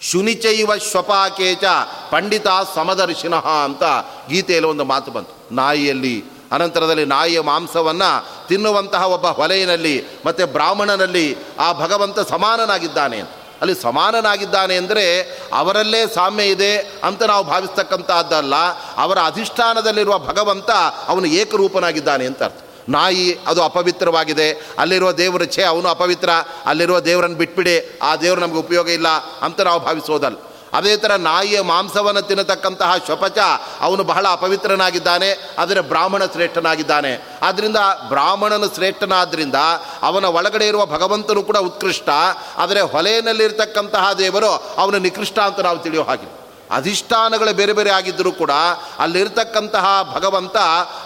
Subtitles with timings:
[0.00, 1.64] ಶುನಿಚೈವ ಶ್ವಪಾಕೇಚ
[2.10, 3.82] ಪಂಡಿತ ಸಮದರ್ಶಿನಃ ಅಂತ
[4.28, 5.54] ಗೀತೆಯಲ್ಲಿ ಒಂದು ಮಾತು ಬಂತು.
[5.54, 13.30] ನಾಯಿಯಲ್ಲಿ, ಅನಂತರದಲ್ಲಿ ನಾಯಿಯ ಮಾಂಸವನ್ನು ತಿನ್ನುವಂತಹ ಒಬ್ಬ ಹೊಲೆಯಲ್ಲಿ ಮತ್ತು ಬ್ರಾಹ್ಮಣನಲ್ಲಿ ಆ ಭಗವಂತ ಸಮಾನನಾಗಿದ್ದಾನೆ ಅಂತ.
[13.60, 15.22] ಅಲ್ಲಿ ಸಮಾನನಾಗಿದ್ದಾನೆ ಅಂದರೆ
[15.52, 18.54] ಅವರಲ್ಲೇ ಸಾಮ್ಯ ಇದೆ ಅಂತ ನಾವು ಭಾವಿಸ್ತಕ್ಕಂಥದ್ದಲ್ಲ
[18.96, 20.70] ಅವರ ಅಧಿಷ್ಠಾನದಲ್ಲಿರುವ ಭಗವಂತ
[21.08, 22.69] ಅವನು ಏಕರೂಪನಾಗಿದ್ದಾನೆ ಅಂತ ಅರ್ಥ.
[22.90, 24.74] ನಾಯಿ ಅದು ಅಪವಿತ್ರವಾಗಿದೆ.
[24.78, 26.30] ಅಲ್ಲಿರುವ ದೇವರ ಛೇ ಅವನು ಅಪವಿತ್ರ.
[26.66, 27.98] ಅಲ್ಲಿರುವ ದೇವರನ್ನು ಬಿಟ್ಬಿಡಿ.
[28.02, 29.08] ಆ ದೇವರು ನಮಗೆ ಉಪಯೋಗ ಇಲ್ಲ
[29.42, 30.36] ಅಂತ ನಾವು ಭಾವಿಸೋದಲ್ಲ.
[30.72, 33.38] ಅದೇ ಥರ ನಾಯಿಯ ಮಾಂಸವನ್ನು ತಿನ್ನತಕ್ಕಂತಹ ಶಪಚ
[33.80, 35.54] ಅವನು ಬಹಳ ಅಪವಿತ್ರನಾಗಿದ್ದಾನೆ.
[35.58, 37.38] ಆದರೆ ಬ್ರಾಹ್ಮಣ ಶ್ರೇಷ್ಠನಾಗಿದ್ದಾನೆ.
[37.42, 37.76] ಆದ್ದರಿಂದ
[38.08, 39.54] ಬ್ರಾಹ್ಮಣನು ಶ್ರೇಷ್ಠನಾದ್ದರಿಂದ
[40.02, 42.08] ಅವನ ಒಳಗಡೆ ಇರುವ ಭಗವಂತನು ಕೂಡ ಉತ್ಕೃಷ್ಟ.
[42.56, 46.39] ಆದರೆ ಹೊಲೆಯಲ್ಲಿರ್ತಕ್ಕಂತಹ ದೇವರು ಅವನು ನಿಕೃಷ್ಟ ಅಂತ ನಾವು ತಿಳಿಯೋ ಹಾಗೆ.
[46.70, 48.50] ಅಧಿಷ್ಠಾನಗಳು ಬೇರೆ ಬೇರೆ ಆಗಿದ್ದರೂ ಕೂಡ
[48.98, 50.56] ಅಲ್ಲಿರ್ತಕ್ಕಂತಹ ಭಗವಂತ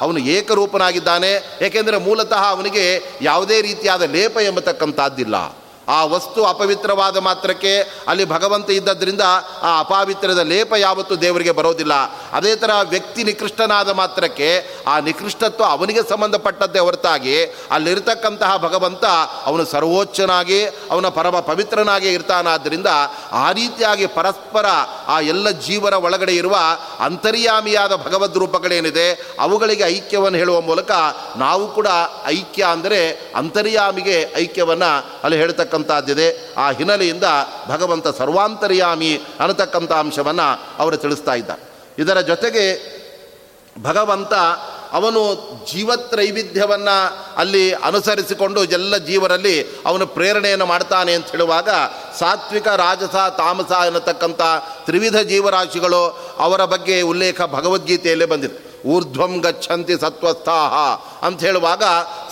[0.01, 1.59] ಅವನು ಏಕರೂಪನಾಗಿದ್ದಾನೆ.
[1.63, 5.64] ಏಕೆಂದರೆ ಮೂಲತಃ ಅವನಿಗೆ ಯಾವುದೇ ರೀತಿಯಾದ ಲೇಪ ಎಂಬತಕ್ಕಂಥದ್ದಿಲ್ಲ.
[5.88, 7.73] ಆ ವಸ್ತು ಅಪವಿತ್ರವಾದ ಮಾತ್ರಕ್ಕೆ
[8.09, 9.20] ಅಲ್ಲಿ ಭಗವಂತ ಇದ್ದದ್ರಿಂದ
[9.62, 11.92] ಆ ಅಪಾವಿತ್ರದ ಲೇಪ ಯಾವತ್ತೂ ದೇವರಿಗೆ ಬರೋದಿಲ್ಲ.
[12.33, 14.48] ಅದೇ ಥರ ವ್ಯಕ್ತಿ ನಿಕೃಷ್ಟನಾದ ಮಾತ್ರಕ್ಕೆ
[14.86, 19.05] ಆ ನಿಕೃಷ್ಟತ್ವ ಅವನಿಗೆ ಸಂಬಂಧಪಟ್ಟದ್ದೇ ಹೊರತಾಗಿ ಅಲ್ಲಿರ್ತಕ್ಕಂತಹ ಭಗವಂತ
[19.44, 22.87] ಅವನು ಸರ್ವೋಚ್ಚನಾಗಿ, ಅವನ ಪರಮ ಪವಿತ್ರನಾಗಿ ಇರ್ತಾನಾದ್ದರಿಂದ
[23.33, 24.66] ಆ ರೀತಿಯಾಗಿ ಪರಸ್ಪರ
[25.09, 26.56] ಆ ಎಲ್ಲ ಜೀವನ ಒಳಗಡೆ ಇರುವ
[27.00, 30.91] ಅಂತರ್ಯಾಮಿಯಾದ ಭಗವದ್ ರೂಪಗಳೇನಿದೆ, ಅವುಗಳಿಗೆ ಐಕ್ಯವನ್ನು ಹೇಳುವ ಮೂಲಕ
[31.37, 31.89] ನಾವು ಕೂಡ
[32.27, 34.91] ಐಕ್ಯ ಅಂದರೆ ಅಂತರ್ಯಾಮಿಗೆ ಐಕ್ಯವನ್ನು
[35.25, 36.55] ಅಲ್ಲಿ ಹೇಳ್ತಕ್ಕ ಅಂತಕ್ಕಂಥದ್ದಿದೆ.
[36.56, 37.25] ಆ ಹಿನ್ನೆಲೆಯಿಂದ
[37.69, 41.50] ಭಗವಂತ ಸರ್ವಾಂತರ್ಯಾಮಿ ಅನ್ನತಕ್ಕಂಥ ಅಂಶವನ್ನು ಅವರು ತಿಳಿಸ್ತಾ ಇದ್ದ
[41.98, 42.94] ಇದರ ಜೊತೆಗೆ
[43.83, 44.33] ಭಗವಂತ
[44.92, 45.34] ಅವನು
[45.72, 46.97] ಜೀವತ್ರೈವಿಧ್ಯವನ್ನು
[47.36, 51.69] ಅಲ್ಲಿ ಅನುಸರಿಸಿಕೊಂಡು ಎಲ್ಲ ಜೀವರಲ್ಲಿ ಅವನು ಪ್ರೇರಣೆಯನ್ನು ಮಾಡ್ತಾನೆ ಅಂತ ಹೇಳುವಾಗ
[52.19, 54.41] ಸಾತ್ವಿಕ, ರಾಜಸ, ತಾಮಸ ಅನ್ನತಕ್ಕಂಥ
[54.84, 58.64] ತ್ರಿವಿಧ ಜೀವರಾಶಿಗಳು ಅವರ ಬಗ್ಗೆ ಉಲ್ಲೇಖ ಭಗವದ್ಗೀತೆಯಲ್ಲೇ ಬಂದಿದೆ.
[58.87, 60.75] ಊರ್ಧ್ವಂ ಗಚ್ಚಂತಿ ಸತ್ವಸ್ಥಾಹ
[61.27, 61.83] ಅಂತ ಹೇಳುವಾಗ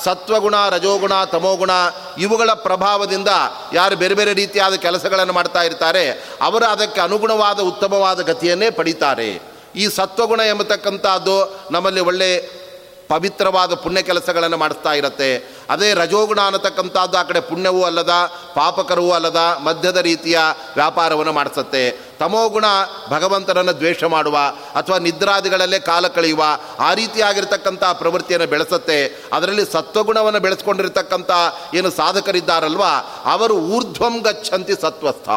[0.05, 1.71] ಸತ್ವಗುಣ, ರಜೋಗುಣ, ತಮೋಗುಣ
[2.19, 3.29] ಇವುಗಳ ಪ್ರಭಾವದಿಂದ
[3.73, 6.11] ಯಾರು ಬೇರೆ ಬೇರೆ ರೀತಿಯಾದ ಕೆಲಸಗಳನ್ನು ಮಾಡ್ತಾ ಇರ್ತಾರೆ,
[6.43, 9.43] ಅವರು ಅದಕ್ಕೆ ಅನುಗುಣವಾದ, ಉತ್ತಮವಾದ ಗತಿಯನ್ನೇ ಪಡೀತಾರೆ.
[9.77, 11.37] ಈ ಸತ್ವಗುಣ ಎಂಬತಕ್ಕಂಥದ್ದು
[11.71, 12.63] ನಮ್ಮಲ್ಲಿ ಒಳ್ಳೆ
[13.09, 15.59] ಪವಿತ್ರವಾದ ಪುಣ್ಯ ಕೆಲಸಗಳನ್ನು ಮಾಡಿಸ್ತಾ ಇರುತ್ತೆ.
[15.71, 18.11] ಅದೇ ರಜೋಗುಣ ಅನ್ನತಕ್ಕಂಥದ್ದು ಆ ಕಡೆ ಪುಣ್ಯವೂ ಅಲ್ಲದ,
[18.55, 20.39] ಪಾಪಕರವೂ ಅಲ್ಲದ ಮಧ್ಯದ ರೀತಿಯ
[20.75, 22.12] ವ್ಯಾಪಾರವನ್ನು ಮಾಡಿಸುತ್ತೆ.
[22.23, 22.65] ತಮೋಗುಣ
[23.09, 24.39] ಭಗವಂತನನ್ನು ದ್ವೇಷ ಮಾಡುವ
[24.75, 26.43] ಅಥವಾ ನಿದ್ರಾದಿಗಳಲ್ಲೇ ಕಾಲ ಕಳೆಯುವ
[26.79, 29.25] ಆ ರೀತಿಯಾಗಿರ್ತಕ್ಕಂಥ ಪ್ರವೃತ್ತಿಯನ್ನು ಬೆಳೆಸುತ್ತೆ.
[29.33, 31.31] ಅದರಲ್ಲಿ ಸತ್ವಗುಣವನ್ನು ಬೆಳೆಸ್ಕೊಂಡಿರ್ತಕ್ಕಂಥ
[31.75, 32.83] ಏನು ಸಾಧಕರಿದ್ದಾರಲ್ವ?
[33.25, 35.29] ಅವರು ಊರ್ಧ್ವಂ ಗಚ್ಚಂತಿ ಸತ್ವಸ್ಥ.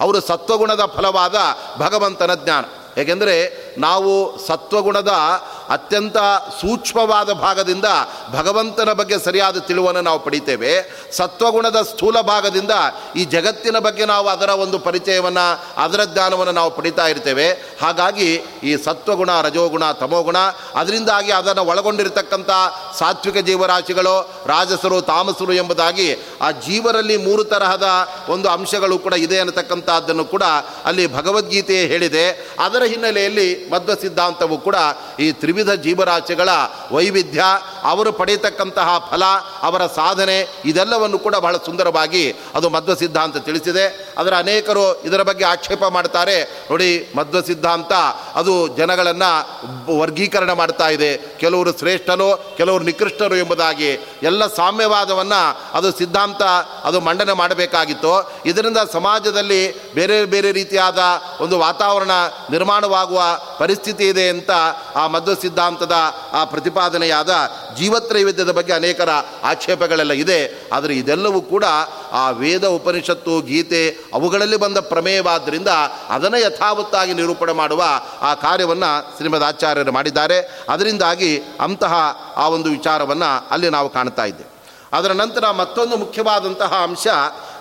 [0.00, 1.34] ಅವರು ಸತ್ವಗುಣದ ಫಲವಾದ
[1.78, 2.64] ಭಗವಂತನ ಜ್ಞಾನ.
[3.00, 5.08] ಏಕೆಂದರೆ ನಾವು ಸತ್ವಗುಣದ
[5.68, 6.16] ಅತ್ಯಂತ
[6.60, 7.84] ಸೂಕ್ಷ್ಮವಾದ ಭಾಗದಿಂದ
[8.32, 11.04] ಭಗವಂತನ ಬಗ್ಗೆ ಸರಿಯಾದ ತಿಳುವನ್ನು ನಾವು ಪಡಿತೇವೆ.
[11.12, 12.70] ಸತ್ವಗುಣದ ಸ್ಥೂಲ ಭಾಗದಿಂದ
[13.16, 17.50] ಈ ಜಗತ್ತಿನ ಬಗ್ಗೆ ನಾವು ಅದರ ಒಂದು ಪರಿಚಯವನ್ನು, ಅದರ ಜ್ಞಾನವನ್ನು ನಾವು ಪಡಿತಾ ಇರ್ತೇವೆ.
[17.82, 20.36] ಹಾಗಾಗಿ ಈ ಸತ್ವಗುಣ, ರಜೋಗುಣ, ತಮೋಗುಣ,
[20.74, 22.50] ಅದರಿಂದಾಗಿ ಅದನ್ನು ಒಳಗೊಂಡಿರತಕ್ಕಂಥ
[22.98, 27.88] ಸಾತ್ವಿಕ ಜೀವರಾಶಿಗಳು, ರಾಜಸರು, ತಾಮಸರು ಎಂಬುದಾಗಿ ಆ ಜೀವರಲ್ಲಿ ಮೂರು ತರಹದ
[28.28, 30.42] ಒಂದು ಅಂಶಗಳು ಕೂಡ ಇದೆ ಅನ್ನತಕ್ಕಂಥದ್ದನ್ನು ಕೂಡ
[30.84, 32.30] ಅಲ್ಲಿ ಭಗವದ್ಗೀತೆ ಹೇಳಿದೆ.
[32.64, 34.76] ಅದರ ಹಿನ್ನೆಲೆಯಲ್ಲಿ ಮಧ್ವ ಸಿದ್ಧಾಂತವು ಕೂಡ
[35.20, 36.50] ಈ ತ್ರಿವಿಧ ಜೀವರಾಶಿಗಳ
[36.92, 37.42] ವೈವಿಧ್ಯ
[37.84, 39.24] ಅವರು ಪಡೆಯತಕ್ಕಂತಹ ಫಲ,
[39.62, 44.14] ಅವರ ಸಾಧನೆ, ಇದೆಲ್ಲವನ್ನು ಕೂಡ ಬಹಳ ಸುಂದರವಾಗಿ ಅದು ಮಧ್ವ ಸಿದ್ಧಾಂತ ತಿಳಿಸಿದೆ.
[44.18, 46.42] ಅದರ ಅನೇಕರು ಇದರ ಬಗ್ಗೆ ಆಕ್ಷೇಪ ಮಾಡ್ತಾರೆ.
[46.42, 47.92] ನೋಡಿ ಮಧ್ವ ಸಿದ್ಧಾಂತ
[48.34, 51.16] ಅದು ಜನಗಳನ್ನು ವರ್ಗೀಕರಣ ಮಾಡ್ತಾ ಇದೆ.
[51.16, 53.90] ಕೆಲವರು ಶ್ರೇಷ್ಠರು, ಕೆಲವರು ನಿಕೃಷ್ಟರು ಎಂಬುದಾಗಿ
[54.22, 56.42] ಎಲ್ಲ ಸಾಮ್ಯವಾದವನ್ನು ಅದು ಸಿದ್ಧಾಂತ,
[56.84, 58.32] ಅದು ಮಂಡನೆ ಮಾಡಬೇಕಾಗಿತ್ತು.
[58.46, 60.98] ಇದರಿಂದ ಸಮಾಜದಲ್ಲಿ ಬೇರೆ ಬೇರೆ ರೀತಿಯಾದ
[61.40, 62.10] ಒಂದು ವಾತಾವರಣ
[62.50, 63.22] ನಿರ್ಮಾಣವಾಗುವ
[63.58, 64.50] ಪರಿಸ್ಥಿತಿ ಇದೆ ಅಂತ
[64.96, 65.92] ಆ ಮಧ್ವ ಸಿದ್ಧಾಂತದ
[66.32, 67.30] ಆ ಪ್ರತಿಪಾದನೆಯಾದ
[67.76, 69.08] ಜೀವತ್ರೈವೇದ್ಯದ ಬಗ್ಗೆ ಅನೇಕರ
[69.44, 70.68] ಆಕ್ಷೇಪಗಳೆಲ್ಲ ಇದೆ.
[70.72, 71.64] ಆದರೆ ಇದೆಲ್ಲವೂ ಕೂಡ
[72.12, 75.68] ಆ ವೇದ ಉಪನಿಷತ್ತು, ಗೀತೆ ಅವುಗಳಲ್ಲಿ ಬಂದ ಪ್ರಮೇಯವಾದ್ದರಿಂದ
[76.08, 77.84] ಅದನ್ನು ಯಥಾವತ್ತಾಗಿ ನಿರೂಪಣೆ ಮಾಡುವ
[78.20, 80.62] ಆ ಕಾರ್ಯವನ್ನು ಶ್ರೀಮದ್ ಆಚಾರ್ಯರು ಮಾಡಿದ್ದಾರೆ.
[80.68, 81.94] ಅದರಿಂದಾಗಿ ಅಂತಹ
[82.36, 84.54] ಆ ಒಂದು ವಿಚಾರವನ್ನು ಅಲ್ಲಿ ನಾವು ಕಾಣ್ತಾ ಇದ್ದೇವೆ.
[84.92, 87.06] ಅದರ ನಂತರ ಮತ್ತೊಂದು ಮುಖ್ಯವಾದಂತಹ ಅಂಶ,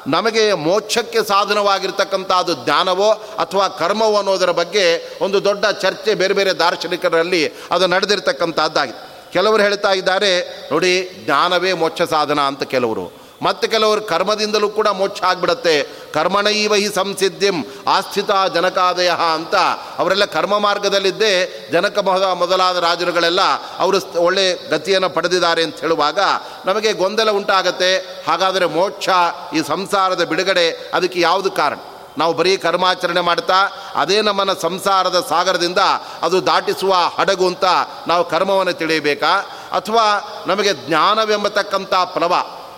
[0.08, 7.88] ನಮಗೆ ಮೋಕ್ಷಕ್ಕೆ ಸಾಧನವಾಗಿರ್ತಕ್ಕಂಥದ್ದು ಜ್ಞಾನವೋ ಅಥವಾ ಕರ್ಮವೋ ಅನ್ನೋದರ ಬಗ್ಗೆ ಒಂದು ದೊಡ್ಡ ಚರ್ಚೆ ಬೇರೆ ಬೇರೆ ದಾರ್ಶನಿಕರಲ್ಲಿ ಅದು
[7.88, 9.13] ನಡೆದಿರ್ತಕ್ಕಂಥದ್ದಾಗಿದೆ.
[9.34, 10.32] ಕೆಲವರು ಹೇಳ್ತಾ ಇದ್ದಾರೆ,
[10.72, 13.24] ನೋಡಿ, ಜ್ಞಾನವೇ ಮೋಕ್ಷ ಸಾಧನ ಅಂತ ಕೆಲವರು.
[13.42, 15.88] ಮತ್ತು ಕೆಲವರು ಕರ್ಮದಿಂದಲೂ ಕೂಡ ಮೋಕ್ಷ ಆಗಿಬಿಡತ್ತೆ.
[16.14, 17.58] ಕರ್ಮಣೈವ ಹಿ ಸಂಸಿದ್ಧಿಂ
[17.88, 19.56] ಆಸ್ಥಿತ ಜನಕಾದಯ ಅಂತ
[19.98, 21.34] ಅವರೆಲ್ಲ ಕರ್ಮ ಮಾರ್ಗದಲ್ಲಿದ್ದೇ
[21.72, 23.42] ಜನಕ ಮೊದ ಮೊದಲಾದ ರಾಜರುಗಳೆಲ್ಲ
[23.78, 26.20] ಅವರು ಒಳ್ಳೆ ಗತಿಯನ್ನು ಪಡೆದಿದ್ದಾರೆ ಅಂತ ಹೇಳುವಾಗ
[26.66, 27.92] ನಮಗೆ ಗೊಂದಲ ಉಂಟಾಗತ್ತೆ.
[28.28, 29.10] ಹಾಗಾದರೆ ಮೋಕ್ಷ
[29.56, 31.80] ಈ ಸಂಸಾರದ ಬಿಡುಗಡೆ, ಅದಕ್ಕೆ ಯಾವುದು ಕಾರಣ?
[32.18, 35.78] ನಾವು ಬರೀ ಕರ್ಮಾಚರಣೆ ಮಾಡ್ತಾ, ಅದೇ ನಮ್ಮನ್ನು ಸಂಸಾರದ ಸಾಗರದಿಂದ
[36.22, 37.64] ಅದು ದಾಟಿಸುವ ಹಡಗು ಅಂತ
[38.08, 39.36] ನಾವು ಕರ್ಮವನ್ನು ತಿಳಿಯಬೇಕಾ?
[39.72, 40.06] ಅಥವಾ
[40.48, 42.34] ನಮಗೆ ಜ್ಞಾನವೆಂಬತಕ್ಕಂಥ ಪ್ಲವ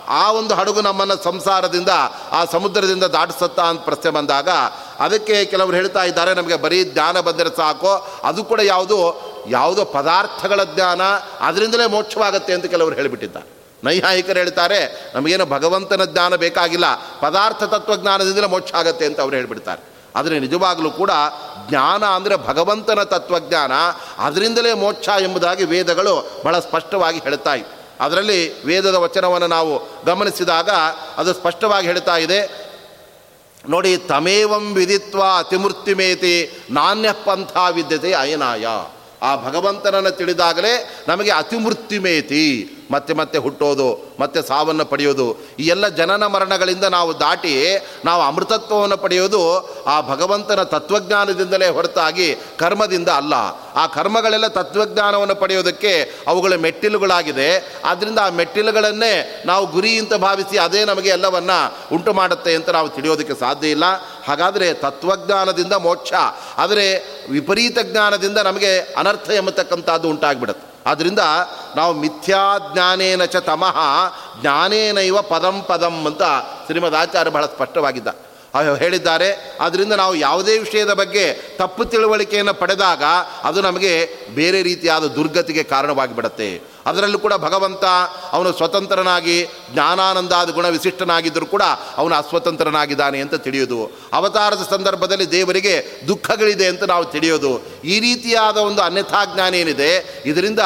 [0.08, 1.88] ಆ ಒಂದು ಹಡಗು ನಮ್ಮನ್ನು ಸಂಸಾರದಿಂದ,
[2.32, 4.48] ಆ ಸಮುದ್ರದಿಂದ ದಾಟಿಸುತ್ತಾ ಅಂತ ಪ್ರಶ್ನೆ ಬಂದಾಗ,
[5.00, 8.98] ಅದಕ್ಕೆ ಕೆಲವರು ಹೇಳ್ತಾ ಇದ್ದಾರೆ, ನಮಗೆ ಬರೀ ಜ್ಞಾನ ಬಂದರೆ ಸಾಕು, ಅದು ಕೂಡ ಯಾವುದು,
[9.48, 11.00] ಯಾವುದೋ ಪದಾರ್ಥಗಳ ಜ್ಞಾನ,
[11.40, 13.55] ಅದರಿಂದಲೇ ಮೋಕ್ಷವಾಗುತ್ತೆ ಅಂತ ಕೆಲವರು ಹೇಳಿಬಿಟ್ಟಿದ್ದಾರೆ.
[13.86, 14.80] ನೈಹಾಯಿಕರು ಹೇಳ್ತಾರೆ,
[15.14, 16.86] ನಮಗೇನು ಭಗವಂತನ ಜ್ಞಾನ ಬೇಕಾಗಿಲ್ಲ,
[17.20, 19.82] ಪದಾರ್ಥ ತತ್ವಜ್ಞಾನದಿಂದಲೇ ಮೋಕ್ಷ ಆಗುತ್ತೆ ಅಂತ ಅವ್ರು ಹೇಳಿಬಿಡ್ತಾರೆ.
[20.16, 21.12] ಆದರೆ ನಿಜವಾಗಲೂ ಕೂಡ
[21.68, 23.72] ಜ್ಞಾನ ಅಂದರೆ ಭಗವಂತನ ತತ್ವಜ್ಞಾನ,
[24.18, 27.54] ಅದರಿಂದಲೇ ಮೋಕ್ಷ ಎಂಬುದಾಗಿ ವೇದಗಳು ಬಹಳ ಸ್ಪಷ್ಟವಾಗಿ ಹೇಳ್ತಾ
[28.04, 29.74] ಅದರಲ್ಲಿ ವೇದದ ವಚನವನ್ನು ನಾವು
[30.06, 30.70] ಗಮನಿಸಿದಾಗ
[31.16, 32.40] ಅದು ಸ್ಪಷ್ಟವಾಗಿ ಹೇಳ್ತಾ ಇದೆ,
[33.68, 36.34] ನೋಡಿ ತಮೇವಂ ವಿಧಿತ್ವ ಅತಿಮೃತ್ಯುಮೇತಿ
[36.70, 38.66] ನಾಣ್ಯ ಪಂಥ ವಿದ್ಯತೆ ಅಯನಾಯ.
[39.22, 40.74] ಆ ಭಗವಂತನನ್ನು ತಿಳಿದಾಗಲೇ
[41.08, 42.44] ನಮಗೆ ಅತಿಮೃತ್ಯುಮೇತಿ
[42.90, 47.54] ಮತ್ತೆ ಮತ್ತೆ ಹುಟ್ಟೋದು, ಮತ್ತೆ ಸಾವನ್ನು ಪಡೆಯೋದು, ಈ ಎಲ್ಲ ಜನನ ಮರಣಗಳಿಂದ ನಾವು ದಾಟಿ
[48.04, 49.40] ನಾವು ಅಮೃತತ್ವವನ್ನು ಪಡೆಯೋದು
[49.86, 53.34] ಆ ಭಗವಂತನ ತತ್ವಜ್ಞಾನದಿಂದಲೇ ಹೊರತಾಗಿ ಕರ್ಮದಿಂದ ಅಲ್ಲ.
[53.74, 57.80] ಆ ಕರ್ಮಗಳೆಲ್ಲ ತತ್ವಜ್ಞಾನವನ್ನು ಪಡೆಯೋದಕ್ಕೆ ಅವುಗಳ ಮೆಟ್ಟಿಲುಗಳಾಗಿದೆ.
[57.84, 63.34] ಆದ್ದರಿಂದ ಆ ಮೆಟ್ಟಿಲುಗಳನ್ನೇ ನಾವು ಗುರಿ ಅಂತ ಭಾವಿಸಿ ಅದೇ ನಮಗೆ ಎಲ್ಲವನ್ನು ಉಂಟು ಮಾಡುತ್ತೆ ಅಂತ ನಾವು ತಿಳಿಯೋದಕ್ಕೆ
[63.34, 63.84] ಸಾಧ್ಯ ಇಲ್ಲ.
[64.24, 66.12] ಹಾಗಾದರೆ ತತ್ವಜ್ಞಾನದಿಂದ ಮೋಕ್ಷ.
[66.56, 66.86] ಆದರೆ
[67.30, 70.65] ವಿಪರೀತ ಜ್ಞಾನದಿಂದ ನಮಗೆ ಅನರ್ಥ ಎಂಬತಕ್ಕಂಥದ್ದು ಉಂಟಾಗ್ಬಿಡುತ್ತೆ.
[70.86, 71.18] ಆದ್ದರಿಂದ
[71.76, 73.78] ನಾವು ಮಿಥ್ಯಾಜ್ಞಾನೇನ ಚ ತಮಃ,
[74.40, 76.22] ಜ್ಞಾನೇನೈವ ಪದಂ ಪದಂ ಅಂತ
[76.66, 78.08] ಶ್ರೀಮದ್ ಆಚಾರ್ಯ ಬಹಳ ಸ್ಪಷ್ಟವಾಗಿದ್ದ.
[78.78, 79.58] ಹೇಳಿದ್ದಾರೆ.
[79.60, 83.02] ಆದ್ದರಿಂದ ನಾವು ಯಾವುದೇ ವಿಷಯದ ಬಗ್ಗೆ ತಪ್ಪು ತಿಳುವಳಿಕೆಯನ್ನು ಪಡೆದಾಗ
[83.44, 86.75] ಅದು ನಮಗೆ ಬೇರೆ ರೀತಿಯಾದ ದುರ್ಗತಿಗೆ ಕಾರಣವಾಗಿಬಿಡುತ್ತೆ.
[86.86, 87.84] ಅದರಲ್ಲೂ ಕೂಡ ಭಗವಂತ
[88.32, 89.36] ಅವನು ಸ್ವತಂತ್ರನಾಗಿ
[89.72, 91.64] ಜ್ಞಾನಾನಂದಾದ ಗುಣ ವಿಶಿಷ್ಟನಾಗಿದ್ದರೂ ಕೂಡ
[91.96, 93.80] ಅವನು ಅಸ್ವತಂತ್ರನಾಗಿದ್ದಾನೆ ಅಂತ ತಿಳಿಯೋದು.
[94.12, 95.74] ಅವತಾರದ ಸಂದರ್ಭದಲ್ಲಿ ದೇವರಿಗೆ
[96.08, 97.52] ದುಃಖಗಳಿದೆ ಅಂತ ನಾವು ತಿಳಿಯೋದು.
[97.84, 99.90] ಈ ರೀತಿಯಾದ ಒಂದು ಅನ್ಯಥಾಜ್ಞಾನ ಏನಿದೆ,
[100.26, 100.62] ಇದರಿಂದ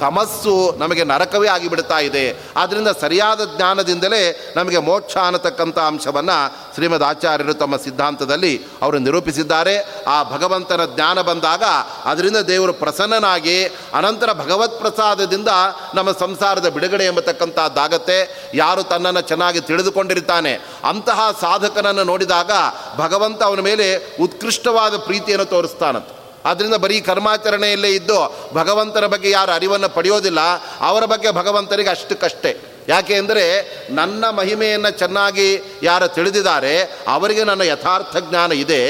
[0.00, 2.42] ತಮಸ್ಸು ನಮಗೆ ನರಕವೇ ಆಗಿಬಿಡ್ತಾ ಇದೆ.
[2.56, 10.04] ಆದ್ದರಿಂದ ಸರಿಯಾದ ಜ್ಞಾನದಿಂದಲೇ ನಮಗೆ ಮೋಕ್ಷ ಅನ್ನತಕ್ಕಂಥ ಅಂಶವನ್ನು ಶ್ರೀಮದ್ ಆಚಾರ್ಯರು ತಮ್ಮ ಸಿದ್ಧಾಂತದಲ್ಲಿ ಅವರು ನಿರೂಪಿಸಿದ್ದಾರೆ.
[10.04, 11.62] ಆ ಭಗವಂತನ ಜ್ಞಾನ ಬಂದಾಗ
[12.04, 15.48] ಅದರಿಂದ ದೇವರು ಪ್ರಸನ್ನನಾಗಿ ಅನಂತರ ಭಗವತ್ ಪ್ರಸಾದದಿಂದ
[15.94, 18.50] ನಮ್ಮ ಸಂಸಾರದ ಬಿಡುಗಡೆ ಎಂಬತಕ್ಕಂಥದ್ದಾಗತ್ತೆ.
[18.54, 20.54] ಯಾರು ತನ್ನನ್ನು ಚೆನ್ನಾಗಿ ತಿಳಿದುಕೊಂಡಿರ್ತಾನೆ.
[20.88, 22.50] ಅಂತಹ ಸಾಧಕನನ್ನು ನೋಡಿದಾಗ
[22.96, 26.19] ಭಗವಂತ ಅವನ ಮೇಲೆ ಉತ್ಕೃಷ್ಟವಾದ ಪ್ರೀತಿಯನ್ನು ತೋರಿಸ್ತಾನಂತೆ.
[26.48, 28.18] ಆದ್ದರಿಂದ ಬರೀ ಕರ್ಮಾಚರಣೆಯಲ್ಲೇ ಇದ್ದು
[28.54, 30.40] ಭಗವಂತನ ಬಗ್ಗೆ ಯಾರು ಅರಿವನ್ನು ಪಡೆಯೋದಿಲ್ಲ,
[30.80, 32.52] ಅವರ ಬಗ್ಗೆ ಭಗವಂತನಿಗೆ ಅಷ್ಟಕ್ಕಷ್ಟೇ.
[32.88, 33.42] ಯಾಕೆ ಅಂದರೆ
[33.90, 35.48] ನನ್ನ ಮಹಿಮೆಯನ್ನು ಚೆನ್ನಾಗಿ
[35.82, 36.72] ಯಾರು ತಿಳಿದಿದ್ದಾರೆ,
[37.14, 38.80] ಅವರಿಗೆ ನನ್ನ ಯಥಾರ್ಥ ಜ್ಞಾನ ಇದೆ,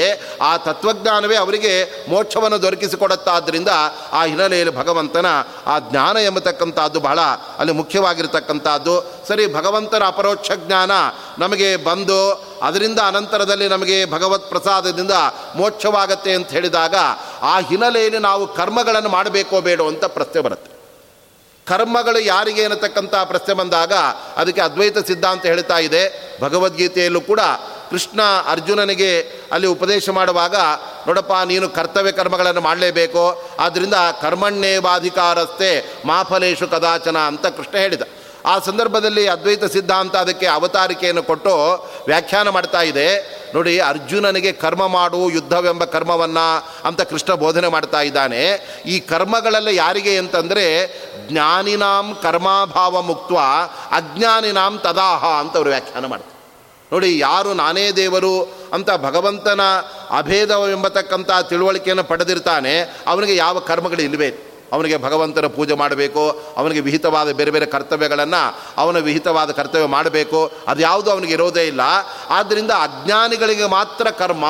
[0.41, 1.73] ಆ ತತ್ವಜ್ಞಾನವೇ ಅವರಿಗೆ
[2.09, 3.71] ಮೋಕ್ಷವನ್ನು ದೊರಕಿಸಿಕೊಡುತ್ತಾದ್ದರಿಂದ
[4.11, 5.27] ಆ ಹಿನ್ನೆಲೆಯಲ್ಲಿ ಭಗವಂತನ
[5.67, 7.19] ಆ ಜ್ಞಾನ ಎಂಬತಕ್ಕಂಥದ್ದು ಬಹಳ
[7.59, 8.95] ಅಲ್ಲಿ ಮುಖ್ಯವಾಗಿರ್ತಕ್ಕಂಥದ್ದು.
[9.27, 10.91] ಸರಿ, ಭಗವಂತನ ಅಪರೋಕ್ಷ ಜ್ಞಾನ
[11.39, 12.21] ನಮಗೆ ಬಂದು,
[12.61, 15.11] ಅದರಿಂದ ಅನಂತರದಲ್ಲಿ ನಮಗೆ ಭಗವತ್ ಪ್ರಸಾದದಿಂದ
[15.59, 16.95] ಮೋಕ್ಷವಾಗತ್ತೆ ಅಂತ ಹೇಳಿದಾಗ
[17.41, 20.71] ಆ ಹಿನ್ನೆಲೆಯಲ್ಲಿ ನಾವು ಕರ್ಮಗಳನ್ನು ಮಾಡಬೇಕೋ ಬೇಡೋ ಅಂತ ಪ್ರಶ್ನೆ ಬರುತ್ತೆ.
[21.65, 23.93] ಕರ್ಮಗಳು ಯಾರಿಗೆ ಅನ್ನತಕ್ಕಂಥ ಪ್ರಶ್ನೆ ಬಂದಾಗ
[24.35, 26.31] ಅದಕ್ಕೆ ಅದ್ವೈತ ಸಿದ್ಧಾಂತ ಹೇಳ್ತಾ ಇದೆ.
[26.41, 27.39] ಭಗವದ್ಗೀತೆಯಲ್ಲೂ ಕೂಡ
[27.89, 29.21] ಕೃಷ್ಣ ಅರ್ಜುನನಿಗೆ
[29.51, 30.55] ಅಲ್ಲಿ ಉಪದೇಶ ಮಾಡುವಾಗ,
[31.07, 38.01] ನೋಡಪ್ಪ, ನೀನು ಕರ್ತವ್ಯ ಕರ್ಮಗಳನ್ನು ಮಾಡಲೇಬೇಕು ಆದ್ದರಿಂದ ಕರ್ಮಣ್ಣೇವಾಧಿಕಾರಸ್ಥೆ ಮಾಫಲೇಶು ಕದಾಚನ ಅಂತ ಕೃಷ್ಣ ಹೇಳಿದ.
[38.45, 41.53] ಆ ಸಂದರ್ಭದಲ್ಲಿ ಅದ್ವೈತ ಸಿದ್ಧಾಂತ ಅದಕ್ಕೆ ಅವತಾರಿಕೆಯನ್ನು ಕೊಟ್ಟು
[42.07, 43.40] ವ್ಯಾಖ್ಯಾನ ಮಾಡ್ತಾ ಇದೆ.
[43.53, 48.41] ನೋಡಿ, ಅರ್ಜುನನಿಗೆ ಕರ್ಮ ಮಾಡು, ಯುದ್ಧವೆಂಬ ಕರ್ಮವನ್ನು ಅಂತ ಕೃಷ್ಣ ಬೋಧನೆ ಮಾಡ್ತಾ ಇದ್ದಾನೆ.
[48.85, 50.87] ಈ ಕರ್ಮಗಳೆಲ್ಲ ಯಾರಿಗೆ ಅಂತಂದರೆ,
[51.29, 53.31] ಜ್ಞಾನಿನಾಂ ಕರ್ಮಾಭಾವ ಮುಕ್ತ
[53.91, 56.31] ಅಜ್ಞಾನಿನಾಂ ತದಾಹ ಅಂತ ಅವರು ವ್ಯಾಖ್ಯಾನ ಮಾಡ್ತಾರೆ.
[56.91, 59.61] ನೋಡಿ, ಯಾರು ನಾನೇ ದೇವರು ಅಂತ ಭಗವಂತನ
[60.09, 67.65] ಅಭೇದವೆಂಬತಕ್ಕಂಥ ತಿಳುವಳಿಕೆಯನ್ನು ಪಡೆದಿರ್ತಾನೆ, ಅವನಿಗೆ ಯಾವ ಕರ್ಮಗಳು ಇಲ್ಲವೇ ಅವನಿಗೆ ಭಗವಂತನ ಪೂಜೆ ಮಾಡಬೇಕು, ಅವನಿಗೆ ವಿಹಿತವಾದ ಬೇರೆ ಬೇರೆ
[67.65, 70.51] ಕರ್ತವ್ಯಗಳನ್ನು ಅವನ ವಿಹಿತವಾದ ಕರ್ತವ್ಯ ಮಾಡಬೇಕು.
[70.67, 71.81] ಅದು ಯಾವುದು ಅವನಿಗೆ ಇರೋದೇ ಇಲ್ಲ.
[72.29, 74.45] ಆದ್ದರಿಂದ ಅಜ್ಞಾನಿಗಳಿಗೆ ಮಾತ್ರ ಕರ್ಮ.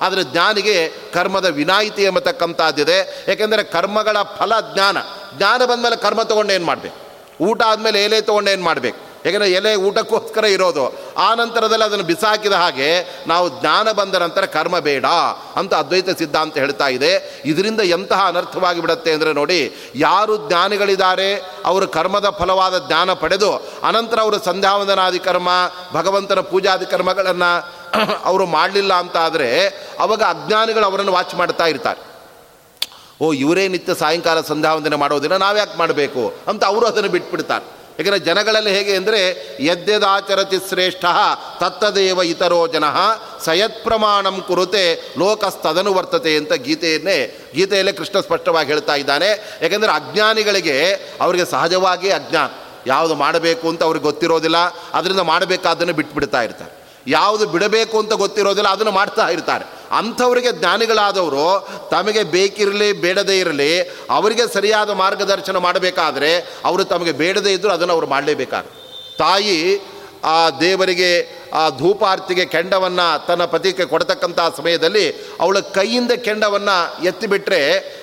[0.00, 4.96] ಆದರೆ ಜ್ಞಾನಿಗೆ ಕರ್ಮದ ವಿನಾಯಿತಿ ಎಂಬತಕ್ಕಂಥದ್ದಿದೆ ಏಕೆಂದರೆ ಕರ್ಮಗಳ ಫಲ ಜ್ಞಾನ.
[5.36, 7.04] ಜ್ಞಾನ ಬಂದ ಮೇಲೆ ಕರ್ಮ ತೊಗೊಂಡು ಏನು ಮಾಡಬೇಕು?
[7.44, 9.13] ಊಟ ಆದಮೇಲೆ ಎಲೆ ತೊಗೊಂಡು ಏನು ಮಾಡಬೇಕು?
[9.24, 10.84] ಯಾಕೆಂದರೆ ಎಲೆ ಊಟಕ್ಕೋಸ್ಕರ ಇರೋದು.
[11.16, 12.88] ಆ ನಂತರದಲ್ಲಿ ಅದನ್ನು ಬಿಸಾಕಿದ ಹಾಗೆ
[13.26, 15.06] ನಾವು ಜ್ಞಾನ ಬಂದ ನಂತರ ಕರ್ಮ ಬೇಡ
[15.56, 17.12] ಅಂತ ಅದ್ವೈತ ಸಿದ್ಧಾಂತ ಹೇಳ್ತಾ ಇದೆ.
[17.44, 19.60] ಇದರಿಂದ ಎಂತಹ ಅನರ್ಥವಾಗಿ ಬಿಡುತ್ತೆ ಅಂದರೆ ನೋಡಿ,
[19.96, 21.28] ಯಾರು ಜ್ಞಾನಿಗಳಿದ್ದಾರೆ,
[21.64, 23.50] ಅವರು ಕರ್ಮದ ಫಲವಾದ ಜ್ಞಾನ ಪಡೆದು,
[23.82, 25.48] ಅನಂತರ ಅವರು ಸಂಧ್ಯಾವಂದನಾದಿ ಕರ್ಮ,
[25.92, 27.52] ಭಗವಂತನ ಪೂಜಾದಿ ಕರ್ಮಗಳನ್ನು
[28.24, 29.48] ಅವರು ಮಾಡಲಿಲ್ಲ ಅಂತ ಆದರೆ
[30.00, 32.00] ಅವಾಗ ಅಜ್ಞಾನಿಗಳು ಅವರನ್ನು ವಾಚ್ ಮಾಡ್ತಾ ಇರ್ತಾರೆ.
[33.22, 37.83] ಓ, ಇವರೇ ನಿತ್ಯ ಸಾಯಂಕಾಲ ಸಂಧ್ಯಾವಂದನೆ ಮಾಡೋದಿಲ್ಲ, ನಾವ್ಯಾಕೆ ಮಾಡಬೇಕು ಅಂತ ಅವರು ಅದನ್ನು ಬಿಟ್ಬಿಡ್ತಾರೆ.
[37.98, 39.20] ಯಾಕಂದರೆ ಜನಗಳಲ್ಲಿ ಹೇಗೆ ಅಂದರೆ,
[39.60, 41.04] ಯದ್ಯದಾಚರತಿ ಶ್ರೇಷ್ಠ
[41.60, 42.84] ತತ್ತದೇವ ಇತರೋ ಜನ
[43.44, 44.84] ಸಯತ್ಪ್ರಮಾಣಂ ಕುರುತೆ
[45.18, 47.18] ಲೋಕಸ್ತದನು ವರ್ತತೆ ಅಂತ ಗೀತೆಯನ್ನೇ,
[47.54, 49.30] ಗೀತೆಯಲ್ಲೇ ಕೃಷ್ಣ ಸ್ಪಷ್ಟವಾಗಿ ಹೇಳ್ತಾ ಇದ್ದಾನೆ.
[49.62, 50.76] ಯಾಕೆಂದರೆ ಅಜ್ಞಾನಿಗಳಿಗೆ
[51.20, 52.48] ಅವರಿಗೆ ಸಹಜವಾಗಿ ಅಜ್ಞಾನ
[52.86, 54.56] ಯಾವುದು ಮಾಡಬೇಕು ಅಂತ ಅವ್ರಿಗೆ ಗೊತ್ತಿರೋದಿಲ್ಲ,
[54.94, 56.72] ಅದರಿಂದ ಮಾಡಬೇಕಾದನ್ನು ಬಿಟ್ಬಿಡ್ತಾ ಇರ್ತಾರೆ.
[57.06, 59.64] ಯಾವುದು ಬಿಡಬೇಕು ಅಂತ ಗೊತ್ತಿರೋದಿಲ್ಲ, ಅದನ್ನು ಮಾಡ್ತಾ ಇರ್ತಾರೆ.
[59.92, 61.46] ಅಂಥವರಿಗೆ ಜ್ಞಾನಿಗಳಾದವರು
[61.90, 68.80] ತಮಗೆ ಬೇಕಿರಲಿ, ಬೇಡದೇ ಇರಲಿ, ಅವರಿಗೆ ಸರಿಯಾದ ಮಾರ್ಗದರ್ಶನ ಮಾಡಬೇಕಾದ್ರೆ ಅವರು ತಮಗೆ ಬೇಡದೇ ಇದ್ದರೂ ಅದನ್ನು ಅವರು ಮಾಡಲೇಬೇಕಾಗುತ್ತೆ
[69.18, 69.82] ತಾಯಿ
[70.24, 71.10] ಆ ದೇವರಿಗೆ,
[71.52, 77.60] ಆ ಧೂಪಾರ್ತಿಗೆ ಕೆಂಡವನ್ನು ತನ್ನ ಪತಿಗೆ ಕೊಡತಕ್ಕಂಥ ಸಮಯದಲ್ಲಿ ಅವಳ ಕೈಯಿಂದ ಕೆಂಡವನ್ನು ಎತ್ತಿಬಿಟ್ರೆ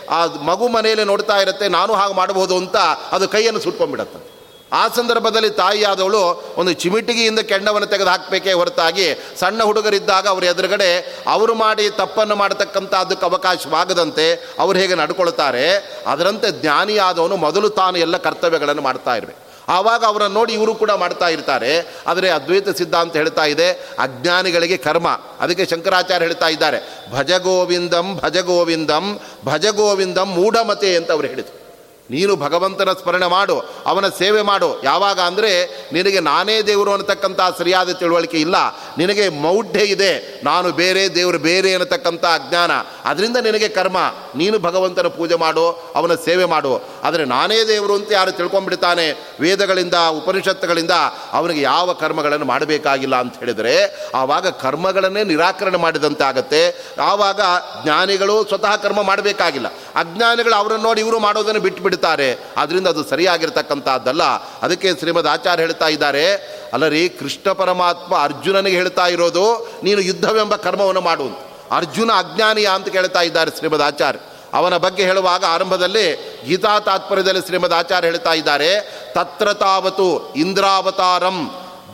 [0.10, 2.78] ಆ ಮಗು ಮನೆಯಲ್ಲಿ ನೋಡ್ತಾ ಇರುತ್ತೆ, ನಾನು ಹಾಗೆ ಮಾಡಬಹುದು ಅಂತ
[3.12, 4.31] ಅದು ಕೈಯನ್ನು ಸುಟ್ಕೊಂಡ್ಬಿಡತ್ತೆ.
[4.80, 6.24] ಆ ಸಂದರ್ಭದಲ್ಲಿ ತಾಯಿಯಾದವಳು
[6.58, 9.08] ಒಂದು ಚಿಮಿಟಿಗೆಯಿಂದ ಕೆಂಡವನ್ನು ತೆಗೆದು ಹಾಕಬೇಕೇ ಹೊರತಾಗಿ
[9.40, 10.90] ಸಣ್ಣ ಹುಡುಗರಿದ್ದಾಗ ಅವರ ಎದುರುಗಡೆ
[11.28, 14.28] ಅವರು ಮಾಡಿ ತಪ್ಪನ್ನು ಮಾಡತಕ್ಕಂಥದ್ದಕ್ಕೆ ಅವಕಾಶವಾಗದಂತೆ
[14.60, 15.66] ಅವರು ಹೇಗೆ ನಡ್ಕೊಳ್ತಾರೆ,
[16.08, 19.40] ಅದರಂತೆ ಜ್ಞಾನಿಯಾದವನು ಮೊದಲು ತಾನು ಎಲ್ಲ ಕರ್ತವ್ಯಗಳನ್ನು ಮಾಡ್ತಾ ಇರಬೇಕು.
[19.70, 21.74] ಆವಾಗ ಅವರನ್ನು ನೋಡಿ ಇವರು ಕೂಡ ಮಾಡ್ತಾ ಇರ್ತಾರೆ.
[22.08, 23.68] ಆದರೆ ಅದ್ವೈತ ಸಿದ್ಧಾಂತ ಹೇಳ್ತಾ ಇದೆ,
[24.00, 25.08] ಅಜ್ಞಾನಿಗಳಿಗೆ ಕರ್ಮ.
[25.44, 26.80] ಅದಕ್ಕೆ ಶಂಕರಾಚಾರ್ಯ ಹೇಳ್ತಾ ಇದ್ದಾರೆ,
[27.16, 31.61] ಭಜಗೋವಿಂದಂ ಭಜಗೋವಿಂದಂ ಭಜಗೋವಿಂದಂ ಮೂಢಮತೆ ಅಂತ ಅವರು ಹೇಳಿದರು.
[32.10, 34.82] ನೀನು ಭಗವಂತನ ಸ್ಮರಣೆ ಮಾಡು, ಅವನ ಸೇವೆ ಮಾಡು.
[34.84, 35.52] ಯಾವಾಗ ಅಂದರೆ,
[35.94, 38.56] ನಿನಗೆ ನಾನೇ ದೇವರು ಅನ್ನತಕ್ಕಂಥ ಸರಿಯಾದ ತಿಳುವಳಿಕೆ ಇಲ್ಲ.
[38.98, 40.42] ನಿನಗೆ ಮೌಢ್ಯ ಇದೆ.
[40.44, 42.72] ನಾನು ಬೇರೆ ದೇವರು ಬೇರೆ ಅನ್ನತಕ್ಕಂಥ ಅಜ್ಞಾನ.
[43.06, 43.98] ಅದರಿಂದ ನಿನಗೆ ಕರ್ಮ.
[44.36, 46.82] ನೀನು ಭಗವಂತನ ಪೂಜೆ ಮಾಡು, ಅವನ ಸೇವೆ ಮಾಡು.
[47.04, 49.36] ಆದರೆ ನಾನೇ ದೇವರು ಅಂತ ಯಾರು ತಿಳ್ಕೊಂಡ್ಬಿಡ್ತಾನೆ?
[49.40, 50.92] ವೇದಗಳಿಂದ, ಉಪನಿಷತ್ತುಗಳಿಂದ
[51.32, 57.42] ಅವನಿಗೆ ಯಾವ ಕರ್ಮಗಳನ್ನು ಮಾಡಬೇಕಾಗಿಲ್ಲ ಅಂತ ಹೇಳಿದರೆ, ಆವಾಗ ಕರ್ಮಗಳನ್ನೇ ನಿರಾಕರಣೆ ಮಾಡಿದಂತೆ ಆಗುತ್ತೆ ಆವಾಗ
[57.84, 59.68] ಜ್ಞಾನಿಗಳು ಸ್ವತಃ ಕರ್ಮ ಮಾಡಬೇಕಾಗಿಲ್ಲ.
[59.96, 64.24] ಅಜ್ಞಾನಿಗಳು ಅವರನ್ನು ನೋಡಿ ಇವರು ಮಾಡೋದನ್ನು ಬಿಟ್ಟು ಬಿಡ್ತಾರೆ ಅದರಿಂದ ಅದು ಸರಿಯಾಗಿರ್ತಕ್ಕಂಥದ್ದಲ್ಲ
[64.62, 66.26] ಅದಕ್ಕೆ ಶ್ರೀಮದ್ ಆಚಾರ್ಯ ಹೇಳ್ತಾ ಇದ್ದಾರೆ,
[66.74, 69.46] ಅಲ್ಲರಿ, ಕೃಷ್ಣ ಪರಮಾತ್ಮ ಅರ್ಜುನನಿಗೆ ಹೇಳ್ತಾ ಇರೋದು,
[69.84, 71.28] ನೀನು ಯುದ್ಧವೆಂಬ ಕರ್ಮವನ್ನು ಮಾಡು
[71.72, 74.20] ಅರ್ಜುನ ಅಜ್ಞಾನಿಯ ಅಂತ ಕೇಳ್ತಾ ಇದ್ದಾರೆ ಶ್ರೀಮದ್ ಆಚಾರ್ಯ.
[74.54, 76.06] ಅವನ ಬಗ್ಗೆ ಹೇಳುವಾಗ ಆರಂಭದಲ್ಲಿ
[76.46, 78.72] ಗೀತಾ ತಾತ್ಪರ್ಯದಲ್ಲಿ ಶ್ರೀಮದ್ ಆಚಾರ್ಯ ಹೇಳ್ತಾ ಇದ್ದಾರೆ,
[79.14, 81.38] ತತ್ರ ತಾವತು ಇಂದ್ರಾವತಾರಂ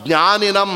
[0.06, 0.72] ಜ್ಞಾನಿನಂ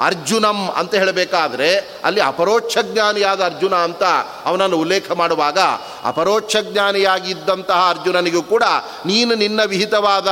[0.00, 1.68] ಅರ್ಜುನಂ ಅಂತ ಹೇಳಬೇಕಾದ್ರೆ
[2.04, 4.02] ಅಲ್ಲಿ ಅಪರೋಕ್ಷ ಜ್ಞಾನಿಯಾದ ಅರ್ಜುನ ಅಂತ
[4.44, 5.58] ಅವನನ್ನು ಉಲ್ಲೇಖ ಮಾಡುವಾಗ
[6.04, 8.64] ಅಪರೋಕ್ಷ ಜ್ಞಾನಿಯಾಗಿದ್ದಂತಹ ಅರ್ಜುನನಿಗೂ ಕೂಡ
[9.06, 10.28] ನೀನು ನಿನ್ನ ವಿಹಿತವಾದ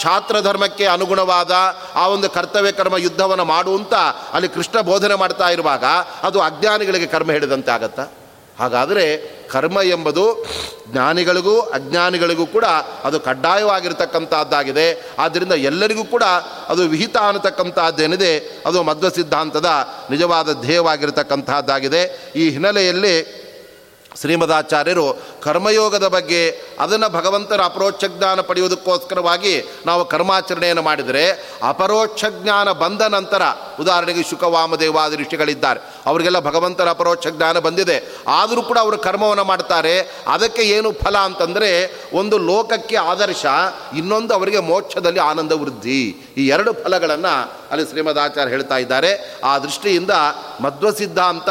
[0.00, 1.52] ಛಾತ್ರ ಧರ್ಮಕ್ಕೆ ಅನುಗುಣವಾದ
[1.94, 3.94] ಆ ಒಂದು ಕರ್ತವ್ಯ ಕರ್ಮ ಯುದ್ಧವನ್ನು ಮಾಡುವಂತ
[4.32, 5.84] ಅಲ್ಲಿ ಕೃಷ್ಣ ಬೋಧನೆ ಮಾಡ್ತಾ ಇರುವಾಗ
[6.22, 8.04] ಅದು ಅಜ್ಞಾನಿಗಳಿಗೆ ಕರ್ಮ ಹೇಳಿದಂತೆ ಆಗತ್ತಾ?
[8.58, 9.04] ಹಾಗಾದರೆ
[9.52, 10.24] ಕರ್ಮ ಎಂಬುದು
[10.90, 12.64] ಜ್ಞಾನಿಗಳಿಗೂ ಅಜ್ಞಾನಿಗಳಿಗೂ ಕೂಡ
[13.04, 15.14] ಅದು ಕಡ್ಡಾಯವಾಗಿರತಕ್ಕಂಥದ್ದಾಗಿದೆ.
[15.18, 16.22] ಆದ್ದರಿಂದ ಎಲ್ಲರಿಗೂ ಕೂಡ
[16.68, 19.70] ಅದು ವಿಹಿತ ಅನ್ನತಕ್ಕಂಥದ್ದೇನಿದೆ, ಅದು ಮಧ್ವ ಸಿದ್ಧಾಂತದ
[20.10, 22.32] ನಿಜವಾದ ಧ್ಯೇಯವಾಗಿರತಕ್ಕಂಥದ್ದಾಗಿದೆ.
[22.36, 23.14] ಈ ಹಿನ್ನೆಲೆಯಲ್ಲಿ
[24.20, 25.06] ಶ್ರೀಮದಾಚಾರ್ಯರು
[25.42, 33.42] ಕರ್ಮಯೋಗದ ಬಗ್ಗೆ ಅದನ್ನು ಭಗವಂತನ ಅಪರೋಕ್ಷ ಜ್ಞಾನ ಪಡೆಯುವುದಕ್ಕೋಸ್ಕರವಾಗಿ ನಾವು ಕರ್ಮಾಚರಣೆಯನ್ನು ಮಾಡಿದರೆ ಅಪರೋಕ್ಷ ಜ್ಞಾನ ಬಂದ ನಂತರ
[33.80, 35.80] ಉದಾಹರಣೆಗೆ ಶುಕವಾಮದೇವಾದಿ ಋಷಿಗಳಿದ್ದಾರೆ.
[36.06, 38.16] ಅವರಿಗೆಲ್ಲ ಭಗವಂತನ ಅಪರೋಕ್ಷ ಜ್ಞಾನ ಬಂದಿದೆ.
[38.28, 40.00] ಆದರೂ ಕೂಡ ಅವರು ಕರ್ಮವನ್ನು ಮಾಡ್ತಾರೆ.
[40.28, 41.70] ಅದಕ್ಕೆ ಏನು ಫಲ ಅಂತಂದರೆ
[42.14, 43.46] ಒಂದು ಲೋಕಕ್ಕೆ ಆದರ್ಶ,
[43.96, 46.00] ಇನ್ನೊಂದು ಅವರಿಗೆ ಮೋಕ್ಷದಲ್ಲಿ ಆನಂದ ವೃದ್ಧಿ.
[46.36, 49.40] ಈ ಎರಡು ಫಲಗಳನ್ನು ಅಲ್ಲಿ ಶ್ರೀಮದಾಚಾರ್ಯ ಹೇಳ್ತಾ ಇದ್ದಾರೆ.
[49.44, 50.10] ಆ ದೃಷ್ಟಿಯಿಂದ
[50.60, 51.48] ಮಧ್ವ ಸಿದ್ಧಾಂತ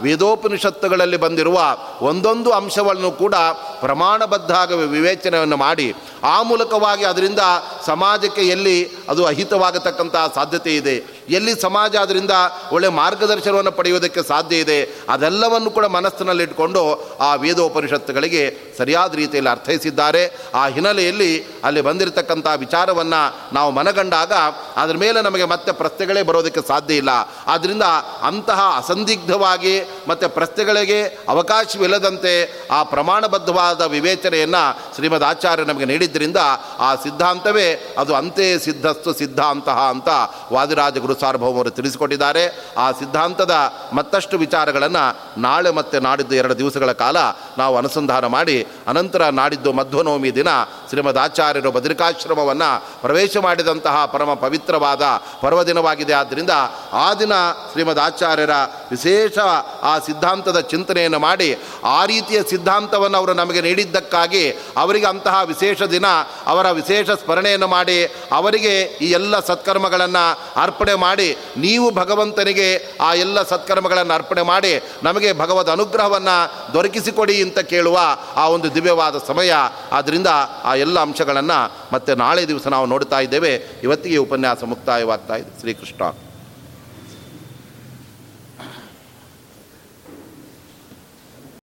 [0.00, 3.33] ವೇದೋಪನಿಷತ್ತುಗಳಲ್ಲಿ ಬಂದಿರುವ ಒಂದೊಂದು ಅಂಶವನ್ನು ಕೂಡ
[3.80, 4.52] ಪ್ರಮಾಣಬದ್ಧ
[4.94, 5.88] ವಿವೇಚನೆಯನ್ನು ಮಾಡಿ,
[6.24, 7.42] ಆ ಮೂಲಕವಾಗಿ ಅದರಿಂದ
[7.86, 8.76] ಸಮಾಜಕ್ಕೆ ಎಲ್ಲಿ
[9.08, 10.96] ಅದು ಅಹಿತವಾಗತಕ್ಕಂಥ ಸಾಧ್ಯತೆ ಇದೆ,
[11.28, 12.34] ಎಲ್ಲಿ ಸಮಾಜ ಅದರಿಂದ
[12.72, 16.82] ಒಳ್ಳೆ ಮಾರ್ಗದರ್ಶನವನ್ನು ಪಡೆಯುವುದಕ್ಕೆ ಸಾಧ್ಯ ಇದೆ, ಅದೆಲ್ಲವನ್ನು ಕೂಡ ಮನಸ್ಸಿನಲ್ಲಿಟ್ಟುಕೊಂಡು
[17.20, 18.44] ಆ ವೇದೋಪನಿಷತ್ತುಗಳಿಗೆ
[18.78, 20.24] ಸರಿಯಾದ ರೀತಿಯಲ್ಲಿ ಅರ್ಥೈಸಿದ್ದಾರೆ.
[20.54, 21.32] ಆ ಹಿನ್ನೆಲೆಯಲ್ಲಿ
[21.64, 23.22] ಅಲ್ಲಿ ಬಂದಿರತಕ್ಕಂಥ ವಿಚಾರವನ್ನು
[23.54, 24.32] ನಾವು ಮನಗಂಡಾಗ
[24.76, 27.08] ಅದರ ಮೇಲೆ ನಮಗೆ ಮತ್ತೆ ಪ್ರಶ್ನೆಗಳೇ ಬರೋದಕ್ಕೆ ಸಾಧ್ಯ ಇಲ್ಲ.
[27.46, 27.82] ಆದ್ದರಿಂದ
[28.22, 29.74] ಅಂತಹ ಅಸಂದಿಗ್ಧವಾಗಿ
[30.08, 32.32] ಮತ್ತು ಪ್ರಶ್ನೆಗಳಿಗೆ ಅವಕಾಶವಿಲ್ಲದಂತೆ
[32.70, 36.36] ಆ ಪ್ರಮಾಣಬದ್ಧವಾದ ವಿವೇಚನೆಯನ್ನು ಶ್ರೀಮದ್ ಆಚಾರ್ಯ ನಮಗೆ ನೀಡಿದ್ದರಿಂದ
[36.78, 40.08] ಆ ಸಿದ್ಧಾಂತವೇ ಅದು ಅಂತೆ ಸಿದ್ಧಸ್ತು ಸಿದ್ಧಾಂತ ಅಂತ
[40.52, 42.64] ವಾದಿರಾಜ ಗುರು ಸಾರ್ವಭೌಮರು ತಿಳಿಸಿಕೊಟ್ಟಿದ್ದಾರೆ.
[42.78, 43.54] ಆ ಸಿದ್ಧಾಂತದ
[43.92, 47.16] ಮತ್ತಷ್ಟು ವಿಚಾರಗಳನ್ನು ನಾಳೆ ಮತ್ತೆ ನಾಡಿದ್ದು ಎರಡು ದಿವಸಗಳ ಕಾಲ
[47.58, 50.48] ನಾವು ಅನುಸಂಧಾನ ಮಾಡಿ, ಅನಂತರ ನಾಡಿದ್ದು ಮಧ್ವನವಮಿ ದಿನ
[50.88, 55.02] ಶ್ರೀಮದ್ ಆಚಾರ್ಯರು ಬದರಿಕಾಶ್ರಮವನ್ನು ಪ್ರವೇಶ ಮಾಡಿದಂತಹ ಪರಮ ಪವಿತ್ರವಾದ
[55.40, 56.12] ಪರ್ವದಿನವಾಗಿದೆ.
[56.12, 56.50] ಆದ್ದರಿಂದ
[56.92, 57.32] ಆ ದಿನ
[57.72, 58.50] ಶ್ರೀಮದ್ ಆಚಾರ್ಯರ
[58.90, 59.38] ವಿಶೇಷ
[59.82, 66.04] ಆ ಸಿದ್ಧಾಂತದ ಚಿಂತನೆಯನ್ನು ಮಾಡಿ, ಆ ರೀತಿಯ ಸಿದ್ಧಾಂತವನ್ನು ಅವರು ನಮಗೆ ನೀಡಿದ್ದಕ್ಕಾಗಿ ಅವರಿಗೆ ಅಂತಹ ವಿಶೇಷ ದಿನ,
[66.46, 70.24] ಅವರ ವಿಶೇಷ ಸ್ಮರಣೆಯನ್ನು ಮಾಡಿ, ಅವರಿಗೆ ಈ ಎಲ್ಲ ಸತ್ಕರ್ಮಗಳನ್ನು
[70.62, 77.98] ಅರ್ಪಣೆ ಮಾಡಿ, ನೀವು ಭಗವಂತನಿಗೆ ಆ ಎಲ್ಲ ಸತ್ಕರ್ಮಗಳನ್ನು ಅರ್ಪಣೆ ಮಾಡಿ, ನಮಗೆ ಭಗವದ್ ಅನುಗ್ರಹವನ್ನು ದೊರಕಿಸಿಕೊಡಿ ಅಂತ ಕೇಳುವ
[78.36, 79.52] ಆ ಒಂದು ದಿವ್ಯವಾದ ಸಮಯ.
[79.92, 80.26] ಆದ್ದರಿಂದ
[80.64, 83.62] ಆ ಎಲ್ಲ ಅಂಶಗಳನ್ನು ಮತ್ತೆ ನಾಳೆ ದಿವಸ ನಾವು ನೋಡ್ತಾ ಇದ್ದೇವೆ.
[83.82, 85.60] ಇವತ್ತಿಗೆ ಉಪನ್ಯಾಸ ಮುಕ್ತಾಯವಾಗ್ತಾ ಇದೆ.
[85.60, 86.23] ಶ್ರೀಕೃಷ್ಣ.